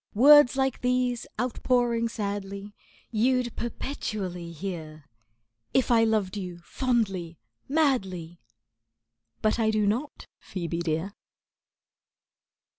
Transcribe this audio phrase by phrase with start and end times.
[0.15, 2.73] Words like these, outpouring sadly,
[3.11, 5.05] You'd perpetually hear,
[5.75, 7.37] If I loved you fondly,
[7.69, 8.39] madly;
[9.43, 11.13] But I do not, Ph[oe]be dear.